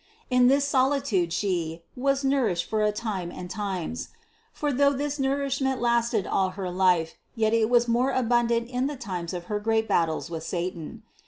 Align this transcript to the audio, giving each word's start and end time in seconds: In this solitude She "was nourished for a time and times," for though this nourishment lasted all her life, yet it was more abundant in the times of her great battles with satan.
In 0.31 0.47
this 0.47 0.65
solitude 0.67 1.31
She 1.31 1.83
"was 1.95 2.23
nourished 2.23 2.67
for 2.67 2.81
a 2.81 2.91
time 2.91 3.29
and 3.31 3.51
times," 3.51 4.07
for 4.51 4.73
though 4.73 4.93
this 4.93 5.19
nourishment 5.19 5.79
lasted 5.79 6.25
all 6.25 6.49
her 6.57 6.71
life, 6.71 7.17
yet 7.35 7.53
it 7.53 7.69
was 7.69 7.87
more 7.87 8.09
abundant 8.09 8.67
in 8.67 8.87
the 8.87 8.97
times 8.97 9.31
of 9.31 9.43
her 9.45 9.59
great 9.59 9.87
battles 9.87 10.27
with 10.31 10.41
satan. 10.43 11.03